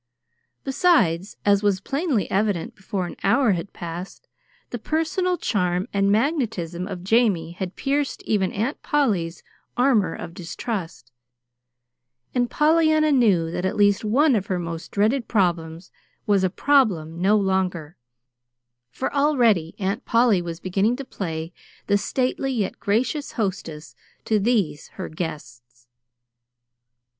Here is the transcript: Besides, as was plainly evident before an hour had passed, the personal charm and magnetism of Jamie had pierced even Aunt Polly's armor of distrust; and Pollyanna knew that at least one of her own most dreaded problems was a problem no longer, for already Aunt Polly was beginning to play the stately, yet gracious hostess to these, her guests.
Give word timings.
Besides, 0.63 1.37
as 1.45 1.61
was 1.61 1.79
plainly 1.79 2.27
evident 2.31 2.73
before 2.75 3.05
an 3.05 3.15
hour 3.23 3.51
had 3.51 3.71
passed, 3.71 4.27
the 4.71 4.79
personal 4.79 5.37
charm 5.37 5.87
and 5.93 6.11
magnetism 6.11 6.87
of 6.87 7.03
Jamie 7.03 7.51
had 7.51 7.75
pierced 7.75 8.23
even 8.23 8.51
Aunt 8.51 8.81
Polly's 8.81 9.43
armor 9.77 10.15
of 10.15 10.33
distrust; 10.33 11.11
and 12.33 12.49
Pollyanna 12.49 13.11
knew 13.11 13.51
that 13.51 13.63
at 13.63 13.75
least 13.75 14.03
one 14.03 14.35
of 14.35 14.47
her 14.47 14.55
own 14.55 14.63
most 14.63 14.89
dreaded 14.89 15.27
problems 15.27 15.91
was 16.25 16.43
a 16.43 16.49
problem 16.49 17.21
no 17.21 17.37
longer, 17.37 17.95
for 18.89 19.13
already 19.13 19.75
Aunt 19.77 20.03
Polly 20.03 20.41
was 20.41 20.59
beginning 20.59 20.95
to 20.95 21.05
play 21.05 21.53
the 21.85 21.95
stately, 21.99 22.51
yet 22.53 22.79
gracious 22.79 23.33
hostess 23.33 23.95
to 24.25 24.39
these, 24.39 24.87
her 24.97 25.09
guests. 25.09 25.85